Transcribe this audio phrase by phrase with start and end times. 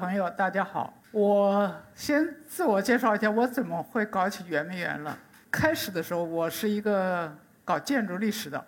[0.00, 0.94] 朋友，大家好。
[1.12, 5.14] 我先自我介绍一下，我怎么会搞起圆明园了？
[5.50, 7.30] 开始的时候，我是一个
[7.66, 8.66] 搞建筑历史的，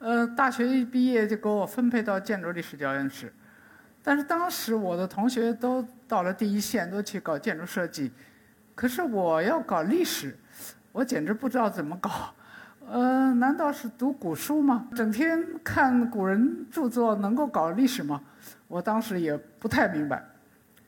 [0.00, 3.32] 呃，大学一毕业就给我分配到建筑历史教研室。
[4.02, 8.12] 但是当时我的同学都到了第一线，都去搞建筑设计，
[8.74, 10.36] 可是我要搞历史，
[10.92, 12.10] 我简直不知道怎么搞。
[12.86, 14.86] 呃，难道是读古书吗？
[14.94, 18.20] 整天看古人著作能够搞历史吗？
[18.68, 20.22] 我当时也不太明白，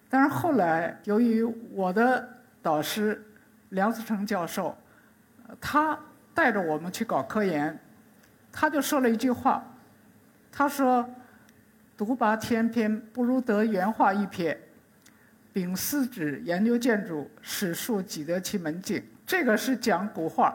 [0.08, 2.28] 但是后来由于我的
[2.62, 3.24] 导师
[3.70, 4.76] 梁思成教授，
[5.60, 5.98] 他
[6.32, 7.78] 带着我们去搞科研，
[8.52, 9.64] 他就说了一句话，
[10.52, 11.08] 他说
[11.96, 14.56] ：“独拔千篇，不如得原画一撇；
[15.52, 20.54] 秉四纸研究建筑，史书几得其门径。”这个是讲古画，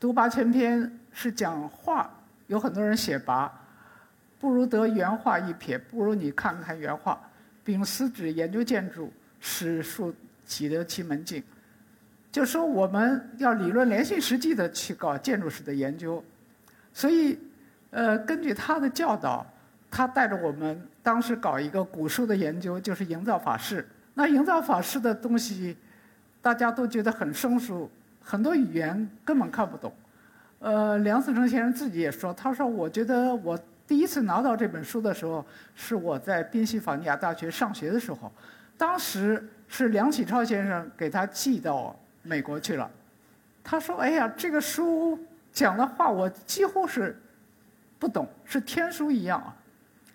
[0.00, 2.08] 独拔千篇是讲画，
[2.46, 3.52] 有很多人写拔。
[4.38, 7.18] 不如得原画一瞥，不如你看看原画。
[7.64, 11.42] 秉丝纸研究建筑，史书几得其门径。
[12.30, 16.22] 就说我们要理论联系实际的去搞建筑史的研究，
[16.92, 17.38] 所以，
[17.90, 19.46] 呃，根据他的教导，
[19.90, 23.88] 他带着我们当时搞一个古书的研究，就是营造法式。
[24.14, 25.76] 那营造法式的东西，
[26.42, 27.90] 大家都觉得很生疏，
[28.20, 29.92] 很多语言根本看不懂。
[30.58, 38.32] 呃，梁思成先生自己也说，他说：“我觉得我。”第一次拿到这本书的时候，是我在宾夕法尼亚大学上学的时候，
[38.78, 42.90] 当时是梁启超先生给他寄到美国去了。
[43.62, 45.18] 他说：“哎呀，这个书
[45.52, 47.20] 讲的话我几乎是
[47.98, 49.54] 不懂，是天书一样啊。”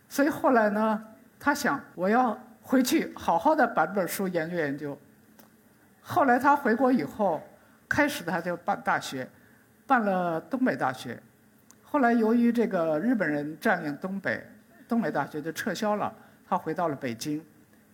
[0.10, 1.04] 所以后来呢，
[1.40, 4.98] 他想我要回去好好的把这本书研究研究。
[6.02, 7.42] 后来他回国以后，
[7.88, 9.30] 开始他就办大学，
[9.86, 11.22] 办了东北大学。
[11.92, 14.40] 后来由于这个日本人占领东北，
[14.88, 16.14] 东北大学就撤销了，
[16.48, 17.44] 他回到了北京，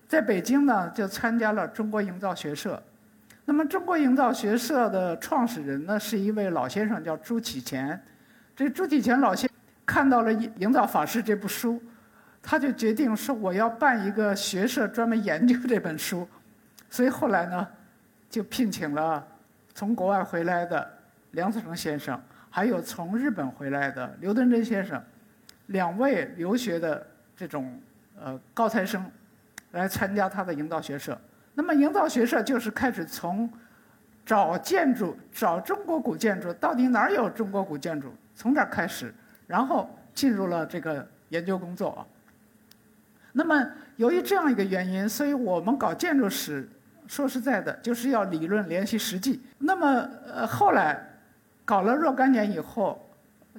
[0.06, 2.82] 在北京呢就参加了中国营造学社。
[3.46, 7.98] 那么中国营造学社的创始人呢是一位老先生，叫朱启潜。
[8.54, 9.50] 这朱启潜老先
[9.86, 11.82] 看到了《营造法式》这部书，
[12.44, 16.28] 他就决定说我要办一个学社专门研究这本书。
[16.90, 17.66] 所以后来呢，
[18.30, 19.26] 就聘请了
[19.74, 20.86] 从国外回来的
[21.32, 22.22] 梁思成先生。
[22.56, 25.04] 还有从日本回来的刘敦桢先生，
[25.66, 27.06] 两位留学的
[27.36, 27.78] 这种
[28.18, 29.12] 呃高材生，
[29.72, 31.20] 来参加他的营造学社。
[31.54, 33.52] 那么营造学社就是开始从
[34.26, 39.14] 找建筑、找中国古建筑，到底哪儿有中国古建筑，从这儿开始，
[39.48, 42.08] 然后进入了这个研究工作。
[43.34, 46.70] 那么由于这样一个原因，所以我们搞建筑史，
[47.06, 49.42] 说实在的，就是要理论联系实际。
[49.58, 51.12] 那么呃后来。
[51.66, 53.04] 搞了若干年以后，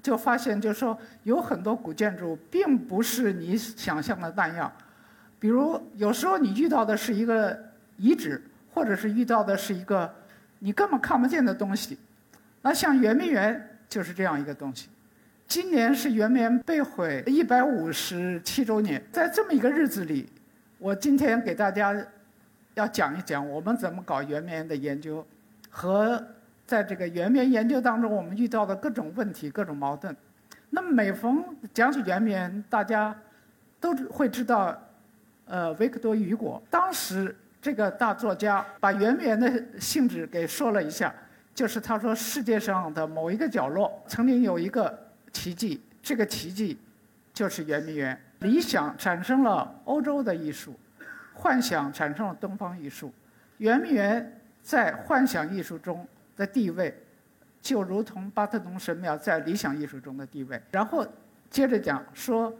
[0.00, 4.72] 就发现，就是说，有很多古建筑并不是你想象的那样。
[5.40, 7.58] 比如，有时候你遇到的是一个
[7.96, 8.40] 遗址，
[8.72, 10.14] 或者是遇到的是一个
[10.60, 11.98] 你根本看不见的东西。
[12.62, 14.88] 那像圆明园就是这样一个东西。
[15.48, 20.28] 今年是圆明园被毁一百五十七周年，在这么一个日子里，
[20.78, 21.94] 我今天给大家
[22.74, 25.26] 要讲一讲我们怎么搞圆明园的研究
[25.70, 26.24] 和。
[26.66, 30.14] 在这个圆明园研究当中，我们遇到的各种问题、各种矛盾。
[30.70, 33.16] 那么每逢讲起圆明园，大家
[33.78, 34.76] 都会知道，
[35.44, 36.60] 呃，维克多·雨果。
[36.68, 41.14] 当时这个大作家把圆明园的性质给说了一下，
[41.54, 44.98] 就是他说世界上的某一个角落曾经有一个
[45.32, 46.76] 奇迹，这个奇迹
[47.32, 48.20] 就是圆明园。
[48.40, 50.74] 理想产生了欧洲的艺术，
[51.32, 53.12] 幻想产生了东方艺术。
[53.58, 56.06] 圆明园在幻想艺术中。
[56.36, 56.94] 的地位，
[57.62, 60.60] 就如同巴特农神庙在理想艺术中的地位。
[60.70, 61.06] 然后
[61.50, 62.52] 接着讲说，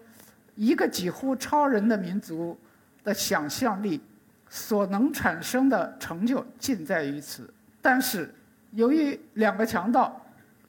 [0.54, 2.58] 一个几乎超人的民族
[3.04, 4.00] 的想象力
[4.48, 7.52] 所能产生的成就尽在于此。
[7.82, 8.34] 但是
[8.72, 10.20] 由于两个强盗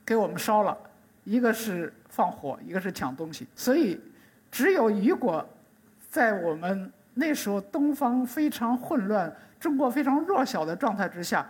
[0.06, 0.78] 给我们烧了，
[1.24, 4.00] 一个是放火，一个是抢东西，所以
[4.52, 5.48] 只有雨果
[6.10, 11.50] 在我们那时候东方非常混乱、中国非常弱小的状态之下。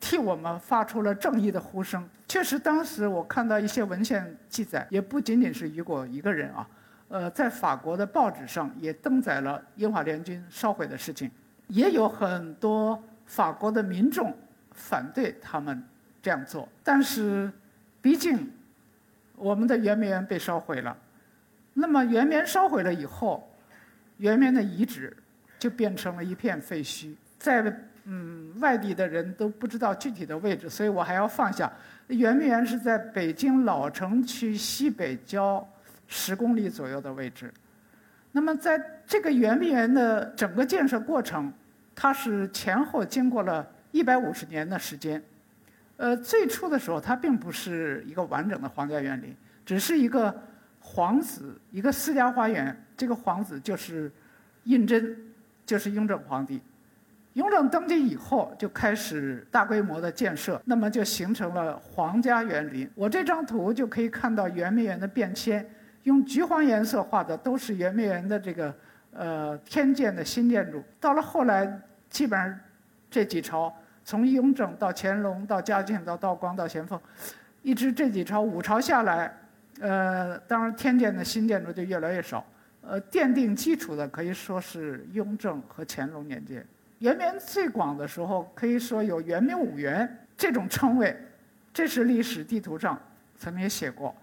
[0.00, 2.08] 替我们发出了正义的呼声。
[2.26, 6.66] 确实，当时我看到一些文献记载，也不仅仅是雨果一个人啊。
[7.08, 11.30] 呃，在法国的报纸上也登载了英法联军烧毁的事情，
[11.66, 14.32] 也有很多法国的民众
[14.72, 15.82] 反对他们
[16.22, 16.68] 这样做。
[16.84, 17.52] 但是，
[18.00, 18.50] 毕竟
[19.34, 20.96] 我们的圆明园被烧毁了，
[21.74, 23.52] 那么圆明园烧毁了以后，
[24.18, 25.16] 圆明园的遗址
[25.58, 27.89] 就变成了一片废墟，在。
[28.04, 31.70] 嗯，外地的人都不知道具体的位置，所以我还要放下。
[32.08, 35.66] 圆明园是在北京老城区西北郊
[36.08, 37.52] 十公里左右的位置。
[38.32, 41.52] 那么在这个圆明园的整个建设过程，
[41.94, 45.22] 它是前后经过了一百五十年的时间。
[45.96, 49.36] 呃，最初的时候它并不是一个完整的皇家园林，
[49.66, 50.34] 只是一个
[50.80, 52.76] 皇子一个私家花园。
[52.96, 54.10] 这个皇子就是
[54.64, 55.16] 胤禛，
[55.64, 56.60] 就是雍正皇帝。
[57.34, 62.90] 雍正登基以后，就开始大规模的建设，那么就形成了皇家园林。
[62.94, 65.64] 我这张图就可以看到圆明园的变迁，
[66.02, 68.74] 用橘黄颜色画的都是圆明园的这个
[69.12, 70.82] 呃天建的新建筑。
[70.98, 72.58] 到了后来，基本上
[73.08, 73.72] 这几朝，
[74.04, 77.00] 从雍正到乾隆到嘉庆到道光到咸丰，
[77.62, 79.32] 一直这几朝五朝下来，
[79.78, 82.44] 呃，当然天建的新建筑就越来越少。
[82.82, 86.66] 呃，奠定基础的可以说是雍正和乾隆年间。
[87.00, 91.16] 圆明最广的时候，可以说有“圆明五园”这种称谓，
[91.72, 92.98] 这是历史地图上
[93.38, 94.14] 曾经写过，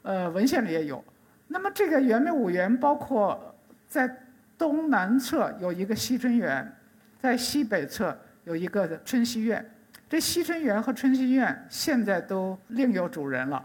[0.00, 1.04] 呃，文献里也有。
[1.48, 3.54] 那么这个圆明五园包括
[3.86, 4.10] 在
[4.56, 6.74] 东南侧有一个西春园，
[7.20, 9.64] 在西北侧有一个春熙院。
[10.08, 13.62] 这西春园和春熙院现在都另有主人了。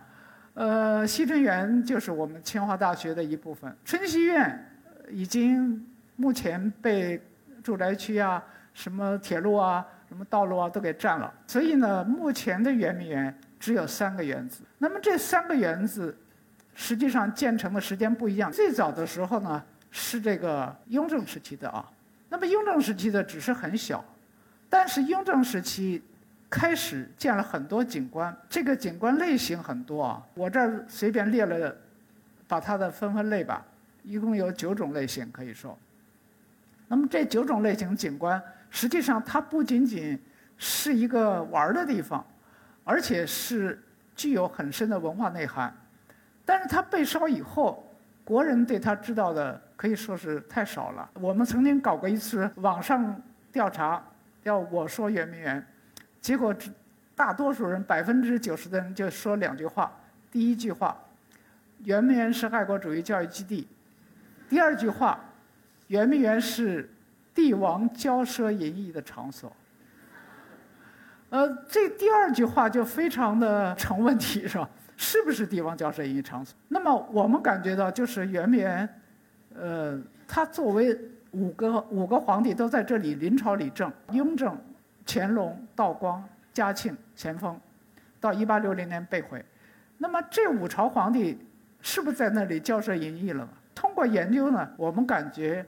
[0.56, 4.70] 呃，西春园就是我们清华大学的一部分，春熙院
[5.10, 7.22] 已经目前被。
[7.64, 11.34] 住宅区啊，什么铁路啊，什么道路啊，都给占了。
[11.48, 14.64] 所以呢，目前的圆明园只有三个园子。
[14.78, 16.18] 那么这三个园子，
[16.74, 18.52] 实际上建成的时间不一样。
[18.52, 21.86] 最早的时候呢，是这个雍正时期的啊。
[22.30, 24.04] 那么雍正时期的只是很小，
[24.70, 26.02] 但是雍正时期
[26.50, 28.36] 开始建了很多景观。
[28.48, 31.76] 这个景观类型很多啊，我这儿随便列了，
[32.48, 33.66] 把它的分分类吧，
[34.04, 35.78] 一共有九种类型可以说。
[36.92, 38.42] 那么这九种类型景观，
[38.72, 40.20] 实际上它不仅仅
[40.58, 42.26] 是一个玩的地方，
[42.84, 43.80] 而且是
[44.16, 45.72] 具有很深的文化内涵。
[46.44, 47.96] 但是它被烧以后，
[48.26, 51.08] 国人对它知道的可以说是太少了。
[51.22, 53.22] 我们曾经搞过一次网上
[53.52, 54.04] 调查，
[54.44, 55.64] 叫“我说圆明园”，
[56.20, 56.52] 结果
[57.16, 59.92] 大多数人百分之九十的人就说两句话：
[60.32, 60.98] 第一句话，
[61.84, 63.68] 圆明园是爱国主义教育基地；
[64.50, 65.20] 第二句话。
[65.90, 66.90] 圆明园是
[67.34, 69.52] 帝王骄奢淫逸的场所。
[71.30, 74.68] 呃，这第二句话就非常的成问题，是吧？
[74.98, 76.56] 是不是帝王骄奢淫逸场所？
[76.68, 78.90] 那么我们感觉到，就是圆明园，
[79.56, 80.96] 呃，它作为
[81.32, 84.56] 五个五个皇帝都在这里临朝理政，雍正、
[85.06, 87.60] 乾隆、道光、嘉庆、咸丰，
[88.20, 89.44] 到一八六零年被毁。
[89.98, 91.40] 那么这五朝皇帝
[91.82, 93.48] 是不是在那里骄奢淫逸了？
[93.74, 95.66] 通过研究呢，我们感觉。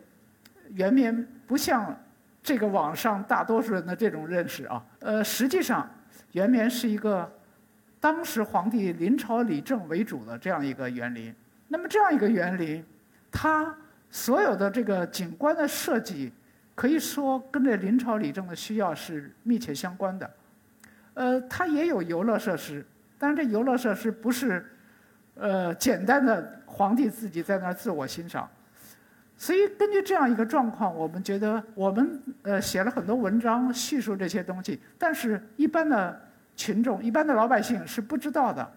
[0.74, 1.96] 圆明不像
[2.42, 5.90] 这个网上大多数人的这种认识啊，呃，实际上
[6.32, 7.32] 圆明是一个
[8.00, 11.34] 当时皇帝临朝理政为主的这样一个园林。
[11.68, 12.84] 那么这样一个园林，
[13.32, 13.74] 它
[14.10, 16.34] 所有的这个景观的设计，
[16.76, 20.30] 可以说跟这临朝理政的需要是密切相关的。
[21.14, 22.86] 呃，它也有游乐设施，
[23.18, 24.66] 但是这游乐设施不是
[25.36, 28.50] 呃简单的皇帝自己在那儿自我欣赏。
[29.42, 36.22] 所以，根据这样一个状况，我们觉得我们呃写了很多文章叙述这些东西，但是一般的
[36.56, 38.72] 群众、一般的老百姓是不知道的。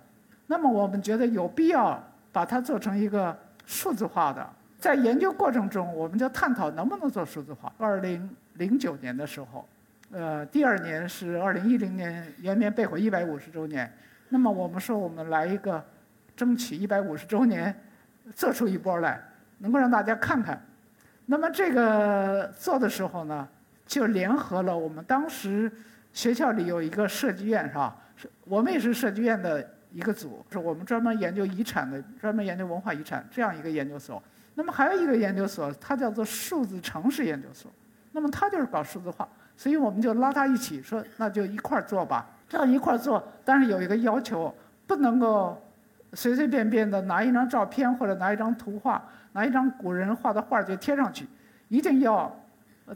[0.47, 2.03] 那么，我们觉得有必要
[2.33, 4.49] 把它做成一个数字化的。
[4.79, 7.71] 在研究过程中，我们就探讨能不能做数字化。
[7.77, 9.69] 二零零九年的时候，
[10.13, 13.93] 呃，第二年是二零一零年圆明被毁一百五十周年。
[14.31, 15.85] 那么，我们说我们来一个，
[16.35, 17.79] 争取一百五十周年，
[18.35, 19.23] 做出一波来。
[19.59, 20.61] 能够让大家看看，
[21.27, 23.49] 那么这个做的时候呢，
[23.87, 25.71] 就联合了我们当时
[26.13, 27.97] 学校里有一个设计院，是吧？
[28.17, 34.23] 是我们也是设计院的一个组，是我们专门研究遗产的，专门研究文化遗产这样一个研究所。
[34.55, 37.71] 那么还有一个研究所，它叫做数字城市研究所，
[38.13, 42.29] 那么它就是搞数字化，所以我们就拉它一起说，那就一块儿做吧。
[42.49, 44.55] 这样一块儿做，但是有一个要求，
[44.87, 45.61] 不能够
[46.15, 49.03] 随随便便的拿一张照片或者拿一张图画。
[49.37, 51.27] 拿一张古人画的画就贴上去，
[51.67, 52.33] 一定要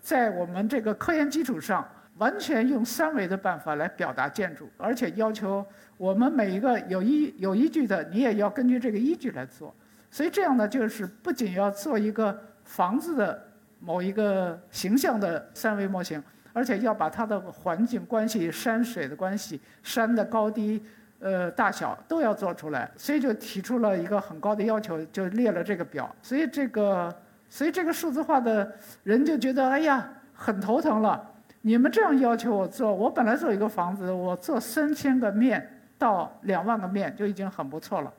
[0.00, 1.84] 在我们这个科研基础上，
[2.18, 9.74] 完全用三维的办法来表达建筑，而且要求我们每一个有依有依据的，你也要根据这个依据来做。
[10.12, 13.44] 所以这样呢，就是不仅要做一个房子的
[13.80, 16.22] 某一个形象的三维模型，
[16.52, 20.80] 而且要把它的环境关系、山水的关系、山的高低。
[21.20, 26.14] 呃，大小都要做出来，所以就提出了一个很高的要求，就列了这个表。
[26.22, 27.14] 所以这个，
[27.48, 28.72] 所以这个数字化的
[29.02, 31.20] 人就觉得，哎呀，很头疼了。
[31.62, 38.12] 你们这样要求我做，我本来做一个房子，我做三千个面到两万个面就已经很不错了。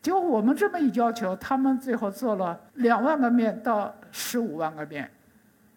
[0.00, 5.08] 结果我们这么一要求，他们最后做了两万个面到十五万个面，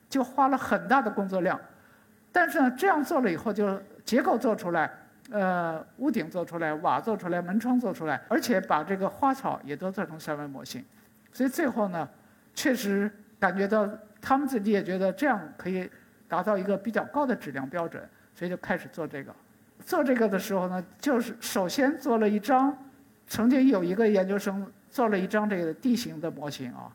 [0.07, 1.59] 就花了很大的工作量。
[2.31, 4.89] 但是呢，这样做了以后，就结构做出来，
[5.31, 10.85] 呃，屋顶做出来，瓦做出来，门窗做出来，而且把这个花草也都做成三维模型。
[11.31, 12.07] 所以最后呢，
[12.53, 13.09] 确实
[13.39, 13.89] 感觉到
[14.21, 15.89] 他们自己也觉得这样可以
[16.27, 18.03] 达到一个比较高的质量标准，
[18.35, 19.33] 所以就开始做这个。
[19.85, 22.77] 做这个的时候呢，就是首先做了一张。
[23.27, 26.91] 曾经有一个研究生做了一张这个地形的模型啊，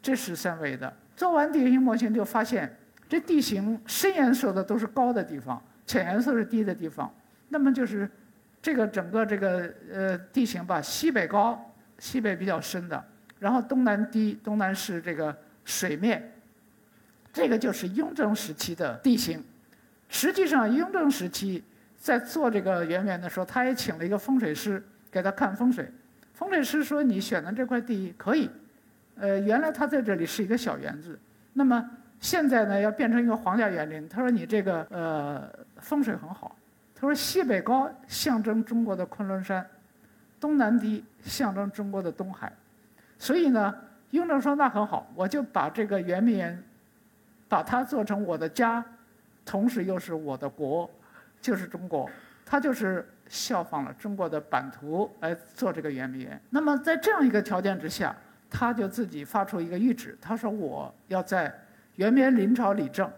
[0.00, 0.92] 这是三维的。
[1.16, 2.72] 做完地形模型就发现，
[3.08, 7.12] 这地形深颜色的都是高的地方，浅颜色是低的地方。
[7.50, 8.10] 那么就是
[8.62, 13.04] 这个整个这个呃地形吧，西北高，西北比较深的，
[13.38, 16.32] 然后东南低，东南是这个水面。
[17.30, 19.44] 这个就是雍正时期的地形。
[20.08, 21.62] 实际上，雍正时期
[21.98, 24.82] 在做这个圆圆的时候，他也请了一个风水师。
[25.12, 25.90] 给他看风水，
[26.34, 28.48] 风水师说你选的这块地可以，
[29.16, 31.18] 呃，原来他在这里是一个小园子，
[31.52, 31.84] 那么
[32.20, 34.08] 现在呢要变成一个皇家园林。
[34.08, 36.54] 他说你这个呃风水很好，
[37.00, 39.66] 他说西北高象征中国的昆仑山，
[40.38, 42.52] 东南低象征中国的东海，
[43.18, 43.74] 所以呢，
[44.10, 46.62] 雍正说那很好，我就把这个圆明园，
[47.48, 48.84] 把它做成我的家，
[49.44, 50.90] 同时又是我的国，
[51.40, 52.10] 就是中国，
[52.44, 53.08] 他就是。
[53.30, 56.42] 效仿了中国的版图来做这个圆明园。
[56.50, 58.12] 那么在这样一个条件之下，
[58.50, 61.56] 他就自己发出一个谕旨，他说：“我要在
[61.94, 63.08] 圆明园临朝理政，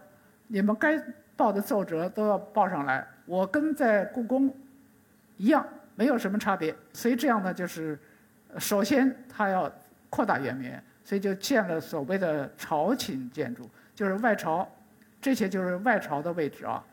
[0.45, 1.03] 你们该
[1.35, 3.07] 报的奏折都要报上来。
[3.25, 4.53] 我跟在故宫
[5.37, 5.65] 一样，
[5.95, 6.75] 没有什么差别。
[6.93, 7.97] 所以这样呢，就是
[8.57, 9.71] 首先他要
[10.09, 14.67] 扩大圆明园，所以就建了所谓的朝寝建筑，就是外朝，
[15.21, 16.83] 这些就是外朝的位置啊，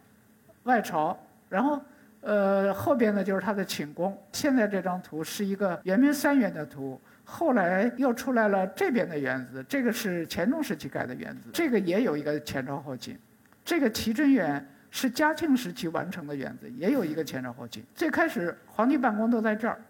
[0.65, 1.19] 外朝，
[1.49, 1.81] 然后。”
[2.23, 4.15] 呃，后边呢就是他的寝宫。
[4.31, 13.19] 现在这张图是一个圆明三园的图，后来又出来了这边的园子，这个是乾隆时期盖的园子，这个也有一个前朝后寝。
[13.65, 17.85] 这个齐春园是嘉庆时期完成的园子，也有一个前朝后寝。
[17.94, 19.80] 最开始皇帝办公都在这儿，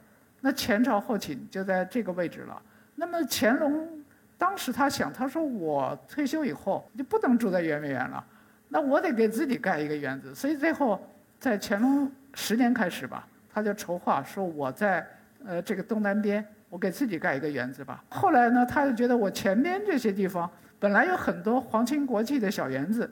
[0.41, 2.63] 那前朝后寝就在这个位置了。
[2.95, 3.89] 那么乾隆
[4.37, 8.25] 当时他想，他说我退休以后就不能住在圆明园了，
[8.69, 11.01] 那我得给自己盖一个园子，所以最后
[11.39, 12.11] 在乾隆。
[12.33, 15.05] 十年开始吧，他就筹划说我在
[15.45, 18.05] 呃这个东南边，我给自己盖一个园子吧。
[18.09, 23.11] 后来呢，他就觉得我前边这些地方本来有很多皇亲国戚的小园子，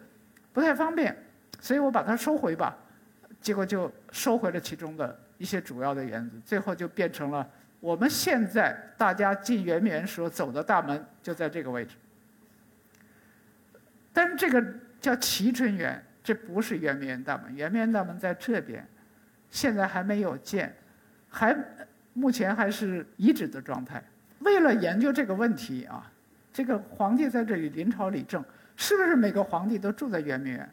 [0.53, 1.17] 不太方便，
[1.61, 2.77] 所以我把它收回吧。
[3.41, 7.49] 结果就收回了其中的一些主要的园子，最后就变成了
[7.79, 11.95] 我们现在大家进圆明园时候走的大门就在这个位置。
[14.13, 14.65] 但是这个
[15.01, 18.85] 叫齐春园，这不是圆明园大门，圆明园大门在这边。
[19.51, 20.75] 现在还没有建，
[21.29, 21.57] 还
[22.13, 24.03] 目前还是遗址的状态。
[24.41, 26.11] 为了研究这个问题啊，
[26.53, 30.69] 这个皇帝在这里临朝理政，是不是每个皇帝都住在圆明园？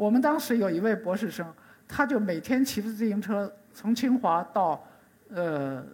[0.00, 1.46] 我们当时有一位博士生，
[1.86, 4.82] 他就每天骑着自行车从清华到
[5.28, 5.84] 呃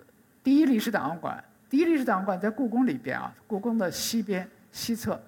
[0.45, 1.43] 第一历史档案馆。
[1.69, 5.21] 第一历史档案馆在故宫里边啊，故宫的西边西侧。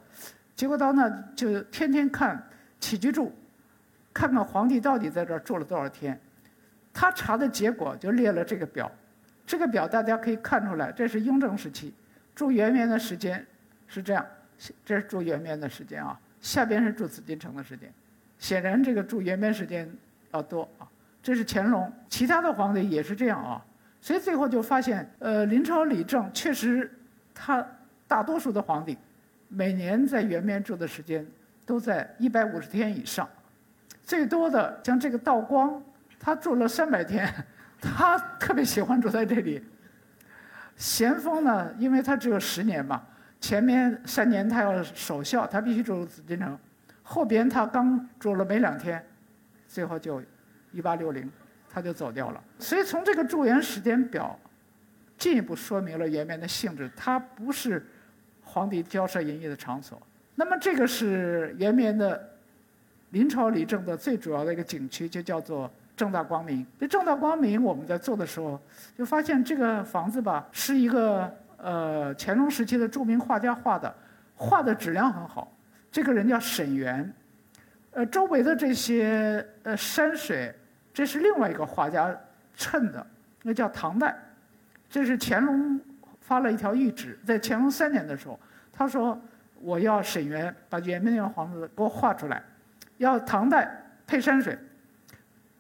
[0.54, 2.40] 结果到那就天天看
[2.78, 3.35] 起居注，
[4.14, 6.16] 看看皇帝到底在这儿住了多少天。
[6.94, 8.88] 他查的结果就列了这个表，
[9.44, 11.92] 这个表大家可以看出来，这是雍正时期
[12.32, 13.44] 住圆明的时间
[13.88, 14.25] 是这样，
[14.85, 17.92] 这是住圆明的时间啊，下边是住紫禁城的时间，
[18.38, 19.90] 显然这个住圆明时间
[20.33, 20.88] 要多啊。
[21.23, 23.64] 这是乾隆，其他的皇帝也是这样啊，
[24.00, 26.90] 所以最后就发现，呃，临朝理政确实，
[27.35, 27.66] 他
[28.07, 28.97] 大多数的皇帝
[29.49, 31.26] 每年在圆明住的时间
[31.66, 33.28] 都在一百五十天以上，
[34.02, 35.83] 最多的像这个道光。
[36.21, 37.33] 他住了三百天，
[37.80, 39.62] 他特别喜欢住在这里。
[40.76, 43.00] 咸丰呢，因为他只有十年嘛，
[43.40, 46.59] 前面三年他要守孝，他必须住紫禁城，
[47.10, 49.02] 后边他刚住了没两天，
[49.66, 50.22] 最后就
[50.72, 51.30] 一八六零，
[51.70, 52.42] 他就走掉了。
[52.58, 54.38] 所以从这个住园时间表，
[55.16, 57.86] 进一步说明了圆明的性质，它不是
[58.44, 59.98] 皇帝交涉淫逸的场所。
[60.34, 62.28] 那么这个是圆明的
[63.10, 65.70] 临朝理政的最主要的一个景区，就叫做。
[65.96, 68.56] 正大光明，这正大光明，我们在做的时候，
[68.96, 73.92] 就发现这个房子吧，是一个呃乾隆时期的著名画家画的，
[74.36, 75.52] 画的质量很好。
[75.90, 77.12] 这个人叫沈园，
[77.92, 80.54] 呃，周围的这些呃山水，
[80.92, 82.14] 这是另外一个画家
[82.54, 83.07] 衬的，
[83.42, 84.16] 那叫唐代。
[84.90, 85.80] 这是乾隆
[86.21, 88.38] 发了一条谕旨，在乾隆三年的时候，
[88.73, 89.21] 他说
[89.61, 92.42] 我要沈园把圆明园房子给我画出来，
[92.99, 93.71] 要唐代
[94.07, 94.59] 配山水。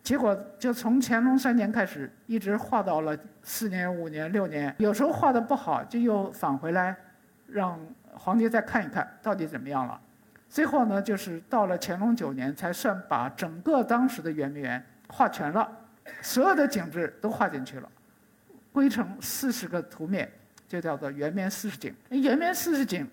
[0.02, 6.96] 结果就从乾隆三年开始，一直画到了四年、五年、六年，有时候画的不好，就又返回来，
[7.46, 7.78] 让
[8.14, 10.00] 皇帝再看一看到底怎么样了。
[10.48, 15.70] 最后呢，就是到了乾隆九年，才算把整个当时的圆明园画全了，
[16.22, 17.88] 所有的景致都画进去了，
[18.72, 20.30] 归成四十个图面，
[20.66, 21.94] 就叫做圆明四十景。
[22.08, 23.06] 圆明四十景，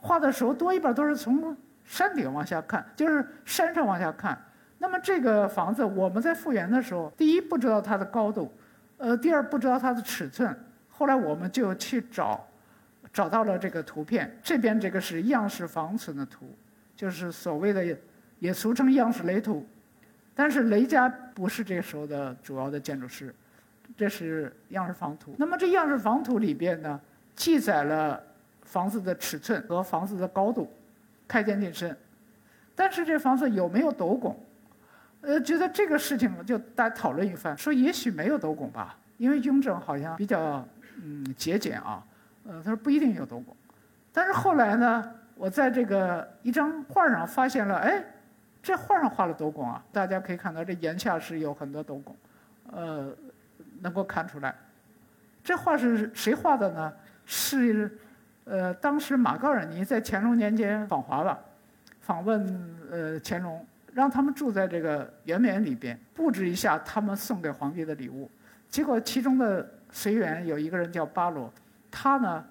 [0.00, 4.36] 画的时候多一半都是从山顶往下看，就是山上往下看。
[4.78, 8.52] 那么这个房子，我们在复原的时候，第一不知道它的高度，
[8.98, 10.54] 呃，第二不知道它的尺寸。
[10.88, 12.46] 后来我们就去找，
[13.12, 16.54] 找到了这个图片，这边这个是样式房存的图。
[16.96, 17.84] 就是所谓的，
[18.38, 19.66] 也俗称样式雷图，
[20.34, 23.34] 但是雷家不是这时候的主要的建筑师，
[23.96, 25.34] 这是样式房图。
[25.38, 27.00] 那么这样式房图里边呢，
[27.34, 28.22] 记载了
[28.62, 30.70] 房子的尺寸和房子的高度，
[31.26, 31.96] 开间进深，
[32.76, 34.38] 但是这房子有没有斗拱？
[35.22, 40.64] 呃，觉得这个事情就大家讨论一番，说也许没有斗拱吧，因为雍正好像比较
[41.02, 42.04] 嗯节俭啊，
[42.46, 43.56] 呃，他说不一定有斗拱，
[44.12, 45.12] 但是后来呢？
[45.36, 48.04] 我在这个一张画上发现了，哎，
[48.62, 49.84] 这画上画了斗拱啊！
[49.92, 52.16] 大家可以看到，这檐下是有很多斗拱，
[52.72, 53.12] 呃，
[53.80, 54.54] 能够看出来。
[55.42, 56.92] 这画是谁画的呢？
[57.26, 57.98] 是，
[58.44, 61.38] 呃，当时马高尔尼在乾隆年间访华了，
[62.00, 68.30] 访问呃乾隆，让他们住在这个圆明园里边，布置一下他们送给皇帝的礼物。
[68.70, 71.52] 结果其中的随员有一个人叫巴罗，
[71.90, 72.44] 他呢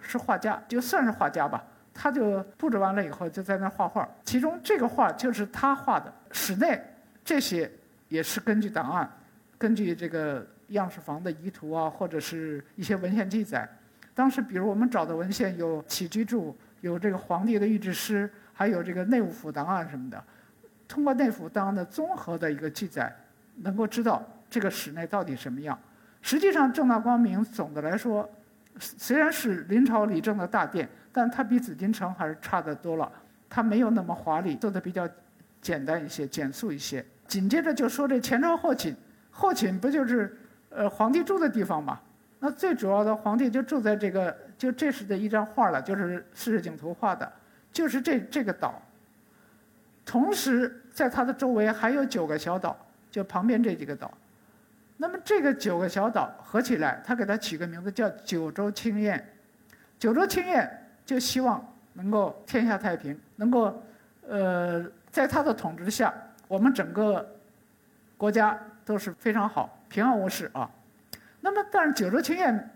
[0.00, 1.62] 是画家，就算是画家吧。
[2.00, 4.08] 他就布置完了以后，就在那画画。
[4.22, 6.80] 其中这个画就是他画的，室内
[7.24, 7.68] 这些
[8.08, 9.10] 也是根据档案，
[9.58, 13.68] 根据这个样式房的遗图啊，或者是一些文献记载。
[14.14, 20.22] 当时，比如我们找的文献有起居注，有这个皇帝的御制诗，还有这个内务府档案什么的。
[20.86, 23.12] 通过内府档案的综合的一个记载，
[23.56, 25.76] 能够知道这个室内到底什么样。
[26.22, 28.30] 实际上，正大光明总的来说，
[28.78, 30.88] 虽然是临朝理政的大殿。
[31.18, 33.10] 但它比紫禁城还是差得多了，
[33.50, 35.08] 它没有那么华丽，做的比较
[35.60, 37.04] 简单一些、简素一些。
[37.26, 38.94] 紧接着就说这前朝后寝，
[39.32, 40.38] 后寝不就是
[40.70, 41.98] 呃皇帝住的地方嘛？
[42.38, 47.28] 那最主要的皇帝就住在这个，就这是的一张画了，就是四十景图画的，
[47.72, 48.80] 就是这这个岛。
[50.06, 52.78] 同时在它的周围还有九个小岛，
[53.10, 54.08] 就旁边这几个岛。
[54.98, 59.20] 那么这个九个小岛合起来，他给它起个名字叫九州清晏。
[59.98, 60.77] 九州清晏。
[61.08, 63.82] 就希望能够天下太平，能够，
[64.28, 66.12] 呃，在他的统治下，
[66.46, 67.26] 我们整个
[68.18, 70.70] 国家都是非常好，平安无事啊。
[71.40, 72.70] 那么，但是九州清晏，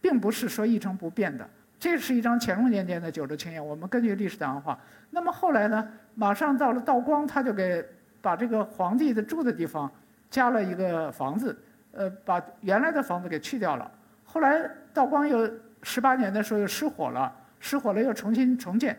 [0.00, 1.44] 并不是说一成不变的。
[1.80, 4.78] 这是一张乾隆年间的九州清晏，我们根据历史档案画。
[5.10, 7.84] 那么后来呢，马上到了道光，他就给
[8.22, 9.90] 把这个皇帝的住的地方
[10.30, 11.58] 加了一个房子，
[11.90, 13.90] 呃，把原来的房子给去掉了。
[14.24, 15.50] 后来道光又
[15.82, 17.40] 十八年的时候又失火了。
[17.64, 18.94] 失火了又重新重建，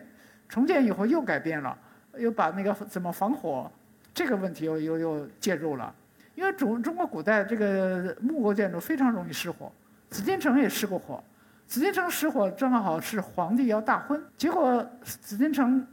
[0.49, 1.77] 重建以后又改变了，
[2.17, 3.71] 又把那个怎么防火
[4.11, 5.93] 这个问题又又又介入了。
[6.33, 9.71] 因为中中国古代这个木构建筑非常容易失火，
[10.09, 11.23] 紫禁城也失过火。
[11.67, 15.85] 紫禁城失火正好是皇帝要大婚，结果紫禁城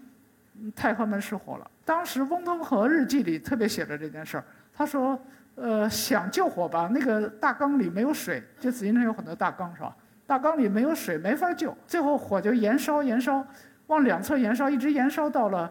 [0.75, 1.71] 太和门失火了。
[1.85, 5.21] 当时翁同龢日记里特别写了这件事儿，他说
[5.57, 9.95] ：“呃，想救火吧，那个大缸里没有水，就紫禁城有很多大缸是吧？”
[10.27, 11.77] 大缸里没有水，没法救。
[11.87, 13.45] 最后火就延烧，延烧，
[13.87, 15.71] 往两侧延烧，一直延烧到了，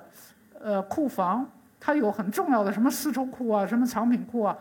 [0.59, 1.47] 呃，库房。
[1.79, 4.55] 它有很重要的什么丝绸库啊，什么藏品库啊。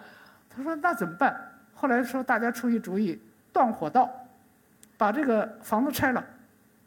[0.48, 1.38] 他说那怎么办？
[1.74, 3.20] 后来说大家出一主意，
[3.52, 4.10] 断火道，
[4.96, 6.24] 把这个房子拆了，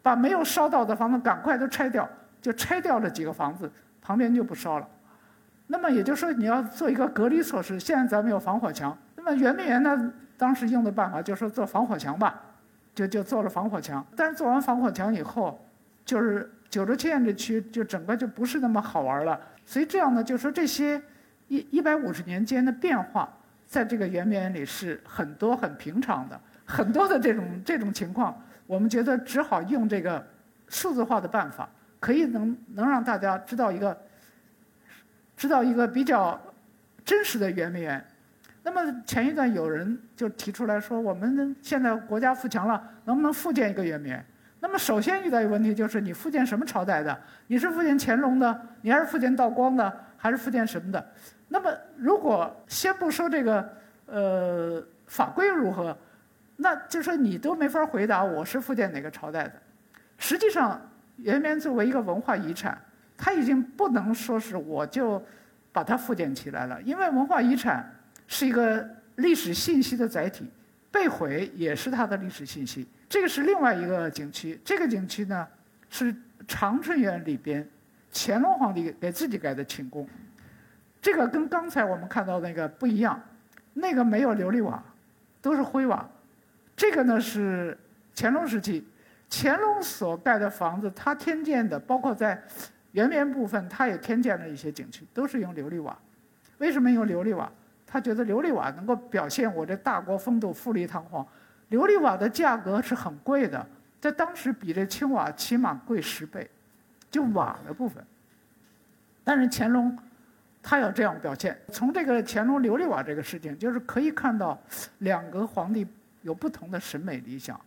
[0.02, 2.10] 把没有烧到的房子赶快都拆掉，
[2.42, 4.88] 就拆掉了几个房子，旁边就不烧了。
[5.68, 7.80] 那么也就是说你要做一个隔离措施。
[7.80, 12.42] 现在咱们有防火墙，那么圆明园呢，当时用的办法就是说做防火墙吧。
[12.96, 15.60] 就就做了防火墙，但是做完防火墙以后，
[16.06, 19.40] 就是九州清晏这区就整个就不是那么好玩了。
[19.66, 21.02] 所以这样呢，就说这些
[21.48, 23.28] 一一百五十年间的变化，
[23.66, 30.24] 在这个圆明园里是很多很平常的，很多的这种这种情况，我们觉得只好用这个
[30.68, 31.68] 数字化的办法，
[32.00, 33.98] 可以能能让大家知道一个
[35.36, 36.40] 知道一个比较
[37.04, 38.06] 真实的圆明园。
[38.64, 44.26] 那么前一段有人就提出来说，我们现在国家富强了，能不能复建一个圆明园？
[44.62, 47.20] 那么首先遇到一个问题就是，你复建什么朝代的？
[47.48, 51.06] 你是复建乾隆的，你还是复建道光的，还是复建什么的？
[51.50, 53.70] 那么如果先不说这个，
[54.06, 55.96] 呃，法规如何，
[56.56, 59.54] 那就说你都没法回答我是复建哪个朝代的。
[60.18, 60.80] 实际上，
[61.18, 62.82] 圆明园作为一个文化遗产，
[63.18, 65.22] 它已经不能说是我就。
[65.74, 66.80] 把它复建起来了。
[66.84, 67.92] 因为文化遗产
[68.34, 68.84] 是一个
[69.18, 70.50] 历史信息的载体，
[70.90, 72.88] 被毁也是它的历史信息。
[73.08, 75.48] 这个是另外一个景区，这个景区呢
[75.88, 76.14] 是
[76.48, 77.66] 长春园里边
[78.12, 80.08] 乾隆皇帝给自己盖的寝宫，
[81.00, 83.22] 这个跟刚才我们看到那个不一样，
[83.72, 84.84] 那个没有琉璃瓦，
[85.40, 86.10] 都是灰瓦，
[86.76, 87.78] 这个呢是
[88.16, 88.84] 乾隆时期
[89.30, 92.42] 乾隆所盖的房子，他添建的，包括在
[92.94, 95.96] 圆明部分，他也添建了一些景区，都是用琉璃瓦。
[96.58, 97.52] 为什么用琉璃瓦？
[97.94, 101.24] 他觉得琉璃瓦能够表现我这大国风度，富丽堂皇。
[101.70, 103.64] 琉璃瓦的价格是很贵的，
[104.02, 106.50] 在当时比这青瓦起码贵十倍，
[107.12, 108.04] 就瓦的部分。
[109.24, 109.96] 但是乾隆
[110.60, 114.60] 他要这样表现，从这个乾隆琉璃瓦这个事情，就是可以看到
[114.98, 115.86] 两个皇帝
[116.24, 117.62] 有不同的审美理想。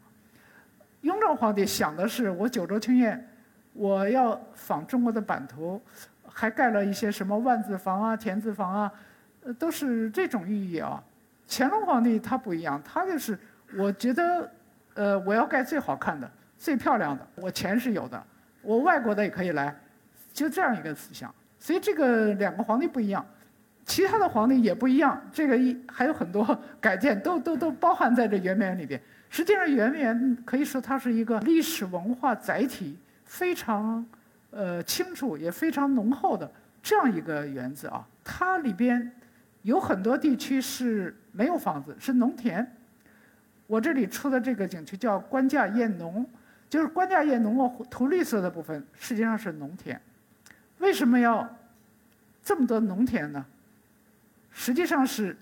[1.02, 3.28] 雍正皇帝想的是，我九州清苑，
[3.74, 5.80] 我要仿中国的版图，
[6.28, 8.92] 还盖了一些什么万字房啊、田字房啊，
[9.54, 11.02] 都是这种寓意啊。
[11.48, 13.38] 乾隆皇帝他不一样，他就是。
[13.76, 14.48] 我觉得，
[14.94, 17.26] 呃，我要盖最好看的、最漂亮的。
[17.34, 18.24] 我钱是有的，
[18.62, 19.76] 我外国的也可以来，
[20.32, 21.34] 就这样一个思想。
[21.58, 23.26] 所以这个两个皇帝不一样，
[23.84, 25.20] 其他的皇帝也不一样。
[25.32, 29.02] 这个一还有很多 改建，都都都包含在这圆明园里边。
[29.30, 34.06] 实际上，圆明园可以说它是一个历史文化载体非常
[34.52, 36.48] 呃清楚也非常浓厚的
[36.80, 38.06] 这样一个园子啊。
[38.22, 39.10] 它里边
[39.66, 42.64] 有很多地区是没有房子，是农田。
[43.66, 46.24] 我这里出的这个景区叫官架堰农，
[46.70, 50.00] 就是官架堰农哦，涂绿色的部分实际上是农田。
[50.78, 51.44] 为什么要
[52.44, 53.44] 这么多农田呢？
[54.52, 55.36] 实际上是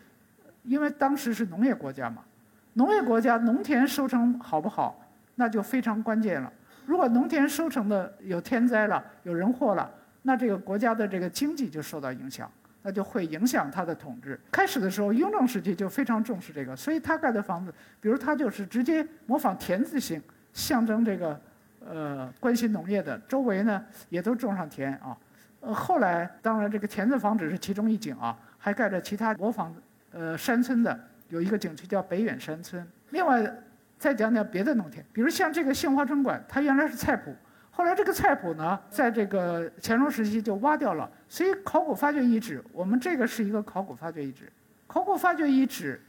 [0.62, 2.24] 因为当时是农业国家嘛，
[2.72, 6.50] 农业国家农田收成好不好，那就非常关键了。
[6.86, 9.90] 如果农田收成的有天灾了，有人祸了，
[10.22, 12.50] 那这个国家的这个经济就受到影响。
[12.86, 14.38] 那就会影响他的统治。
[14.52, 21.40] 开始的时候，雍正时期就非常重视这个，所以他盖的房子，比如他就是直接模仿田字形，象征这个，
[21.80, 23.18] 呃，关心农业的。
[23.26, 25.16] 周围呢也都种上田啊。
[25.60, 29.74] 呃，后来当然这个田字房只是其中一景啊，还盖着其他模仿
[30.12, 32.86] 呃山村的，有一个景区叫北远山村。
[33.08, 33.50] 另外
[33.98, 37.32] 再讲讲别的农田，比如像这个杏花春馆，它原来是菜圃。
[37.76, 44.50] 后来这个菜谱呢，在这个乾隆时期就挖掉了，所以考古发掘遗址，我们这个是一个考古发掘遗址。
[44.86, 46.00] 考古发掘遗址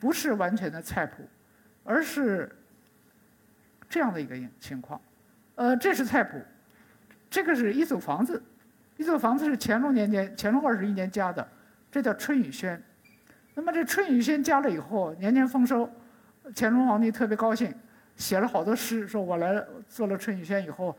[0.00, 1.28] 不是完全的菜谱，
[1.82, 2.48] 而是
[3.88, 5.00] 这样的一个情况。
[5.56, 6.40] 呃，这是菜谱，
[7.28, 8.40] 这个是一组房子，
[8.96, 11.46] 一组房子是乾隆年间，乾隆二十一年加的，
[11.90, 12.80] 这叫春雨轩。
[13.54, 15.90] 那么这春雨轩加了以后，年年丰收，
[16.54, 17.74] 乾隆皇帝特别高兴。
[18.22, 20.96] 写了好多诗，说我来做了春雨轩以后，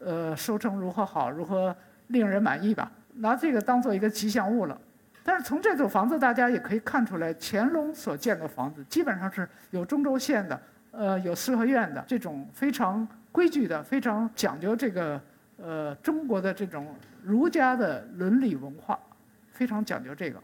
[0.00, 1.74] 呃，收成如何好，如何
[2.08, 4.76] 令人满意吧，拿这个当做一个吉祥物了。
[5.22, 10.60] 但是从这组房子，大家也可以看出来，乾隆所建的房子基本上是有中轴线的，
[10.90, 15.20] 呃，有四合院的这种非常规矩的、非常讲究这个
[15.58, 18.98] 呃中国的这种儒家的伦理文化，
[19.52, 20.42] 非常讲究这个。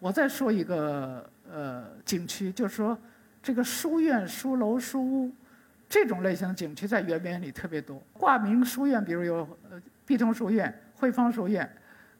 [0.00, 2.98] 我再说一个呃景区，就是说。
[3.44, 5.30] 这个书院、书楼、书屋，
[5.86, 8.02] 这种类型的景区在圆明园里特别多。
[8.14, 11.70] 挂名书院，比如有呃碧通书院、汇芳书院，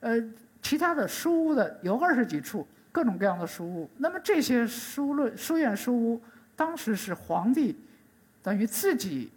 [0.01, 0.23] 呃，
[0.61, 3.89] 其他的书屋的有二十几处，各种各样的书屋。
[3.97, 6.23] 那么这些书论书院、书屋，
[6.55, 7.75] 当时是皇帝
[8.43, 9.33] 等于自己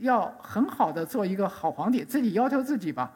[0.00, 3.10] 要很好的做一个好皇帝，自己要求自己吧。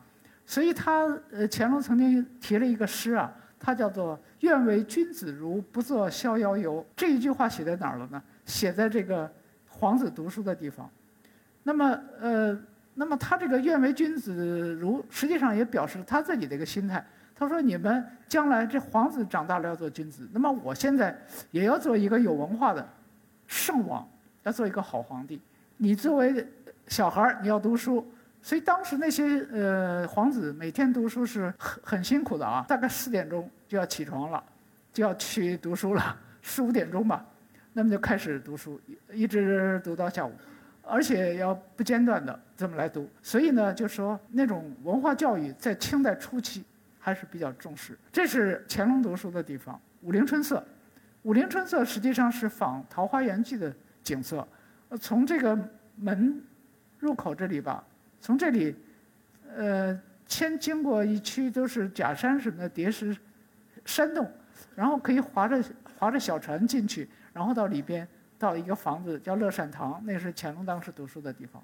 [0.47, 3.31] 所以他呃，乾隆曾经提了一个诗啊。
[3.59, 6.87] 他叫做“愿为君子如，不做逍遥游”。
[6.95, 8.23] 这一句话写在哪儿了呢？
[8.45, 9.29] 写在这个
[9.69, 10.89] 皇子读书的地方。
[11.65, 12.57] 那么，呃，
[12.95, 17.05] 那么他这个“愿为君子如”，实际上也表示他自己的一个心态。
[17.35, 21.17] 他说：“你们将来这皇子长大了要做君子，那么我现在
[21.51, 22.89] 也要做一个有文化的
[23.49, 24.09] 圣王，
[24.45, 25.41] 要做一个好皇帝。
[25.77, 26.47] 你作为
[26.87, 28.07] 小孩儿，你要读书。”
[28.47, 34.41] 所以当时那些呃皇子每天读书是很很辛苦的啊，大概四点钟就要起床了，
[34.93, 37.27] 就要去读书了，四五点钟吧，
[37.73, 38.81] 那么就开始读书，
[39.13, 40.31] 一直读到下午，
[40.81, 43.11] 而且要不间断的这么来读。
[43.21, 46.65] 所以呢，就说那种文化教育在清代初期
[47.01, 47.99] 还是比较重视。
[48.13, 50.65] 这是乾隆读书的地方，武陵春色。
[51.23, 54.47] 武陵春色实际上是仿《桃花源记》的景色，
[55.01, 55.59] 从这个
[55.97, 56.41] 门
[57.01, 57.83] 入口这里吧。
[58.21, 58.75] 从这里，
[59.57, 63.17] 呃，先经过一区都是假山什么的叠石
[63.85, 64.31] 山洞，
[64.75, 65.63] 然后可以划着
[65.99, 68.07] 划着小船进去，然后到里边
[68.39, 71.63] 到一个房子叫乐善堂，那是乾隆当时读书的地方。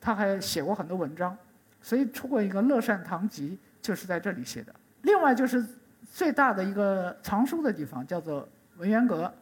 [0.00, 1.36] 他还写过很多文章，
[1.80, 4.74] 所以出过一个《乐善堂集》，就是在这里写的。
[5.02, 5.64] 另外就是
[6.10, 9.32] 最大的一个藏书的地方叫做文渊阁，